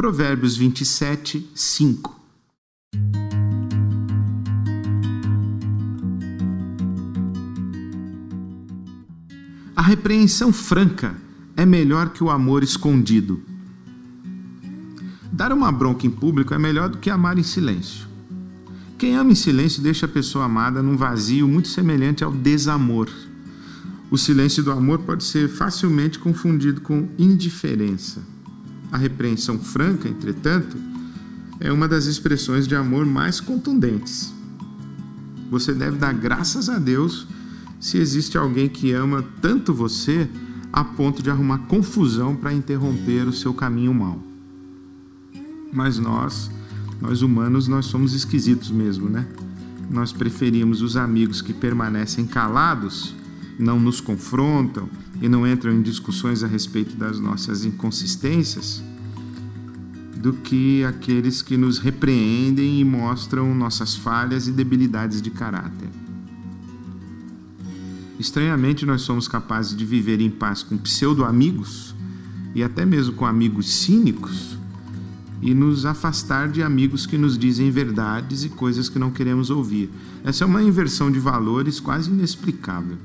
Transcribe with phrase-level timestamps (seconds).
[0.00, 2.18] Provérbios 27, 5.
[9.76, 11.14] A repreensão franca
[11.54, 13.42] é melhor que o amor escondido.
[15.30, 18.06] Dar uma bronca em público é melhor do que amar em silêncio.
[18.96, 23.10] Quem ama em silêncio deixa a pessoa amada num vazio muito semelhante ao desamor.
[24.10, 28.39] O silêncio do amor pode ser facilmente confundido com indiferença.
[28.90, 30.76] A repreensão franca, entretanto,
[31.60, 34.32] é uma das expressões de amor mais contundentes.
[35.50, 37.26] Você deve dar graças a Deus
[37.78, 40.28] se existe alguém que ama tanto você
[40.72, 44.22] a ponto de arrumar confusão para interromper o seu caminho mau.
[45.72, 46.50] Mas nós,
[47.00, 49.26] nós humanos, nós somos esquisitos mesmo, né?
[49.90, 53.14] Nós preferimos os amigos que permanecem calados,
[53.58, 54.88] não nos confrontam
[55.20, 58.82] e não entram em discussões a respeito das nossas inconsistências,
[60.16, 65.88] do que aqueles que nos repreendem e mostram nossas falhas e debilidades de caráter.
[68.18, 71.94] Estranhamente, nós somos capazes de viver em paz com pseudo-amigos
[72.54, 74.58] e até mesmo com amigos cínicos
[75.40, 79.90] e nos afastar de amigos que nos dizem verdades e coisas que não queremos ouvir.
[80.22, 82.98] Essa é uma inversão de valores quase inexplicável.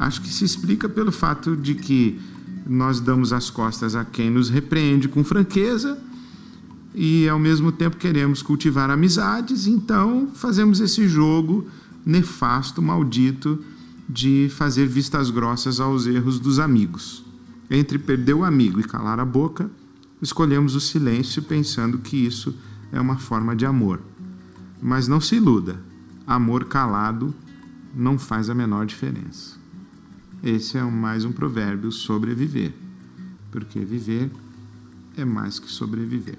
[0.00, 2.18] Acho que se explica pelo fato de que
[2.66, 6.02] nós damos as costas a quem nos repreende com franqueza
[6.94, 11.68] e ao mesmo tempo queremos cultivar amizades, então fazemos esse jogo
[12.04, 13.62] nefasto, maldito
[14.08, 17.22] de fazer vistas grossas aos erros dos amigos.
[17.70, 19.70] Entre perder o amigo e calar a boca,
[20.22, 22.54] escolhemos o silêncio pensando que isso
[22.90, 24.00] é uma forma de amor.
[24.80, 25.78] Mas não se iluda,
[26.26, 27.34] amor calado
[27.94, 29.59] não faz a menor diferença.
[30.42, 32.74] Esse é mais um provérbio sobre viver,
[33.50, 34.30] porque viver
[35.14, 36.38] é mais que sobreviver.